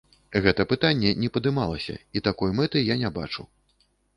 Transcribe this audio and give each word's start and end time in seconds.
Гэта 0.45 0.61
пытанне 0.71 1.11
не 1.25 1.29
падымалася 1.35 1.95
і 2.17 2.25
такой 2.31 2.57
мэты 2.61 2.85
я 2.85 2.95
не 3.05 3.09
бачу. 3.19 3.49